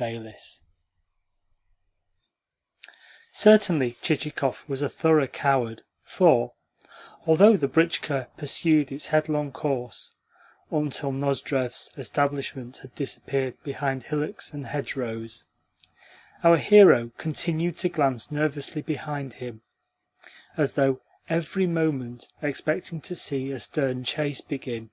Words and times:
CHAPTER 0.00 0.20
V 0.30 0.36
Certainly 3.32 3.96
Chichikov 4.00 4.64
was 4.68 4.80
a 4.80 4.88
thorough 4.88 5.26
coward, 5.26 5.82
for, 6.04 6.52
although 7.26 7.56
the 7.56 7.66
britchka 7.66 8.28
pursued 8.36 8.92
its 8.92 9.08
headlong 9.08 9.50
course 9.50 10.12
until 10.70 11.10
Nozdrev's 11.10 11.90
establishment 11.98 12.76
had 12.76 12.94
disappeared 12.94 13.60
behind 13.64 14.04
hillocks 14.04 14.52
and 14.54 14.68
hedgerows, 14.68 15.46
our 16.44 16.58
hero 16.58 17.10
continued 17.16 17.76
to 17.78 17.88
glance 17.88 18.30
nervously 18.30 18.82
behind 18.82 19.32
him, 19.34 19.62
as 20.56 20.74
though 20.74 21.00
every 21.28 21.66
moment 21.66 22.28
expecting 22.40 23.00
to 23.00 23.16
see 23.16 23.50
a 23.50 23.58
stern 23.58 24.04
chase 24.04 24.42
begin. 24.42 24.90